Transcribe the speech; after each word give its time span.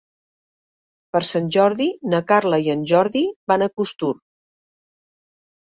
Per 1.15 1.21
Sant 1.31 1.51
Jordi 1.57 1.87
na 2.15 2.23
Carla 2.33 2.61
i 2.69 2.73
en 2.77 2.83
Jordi 2.95 3.25
van 3.55 3.69
a 3.69 3.71
Costur. 3.79 4.13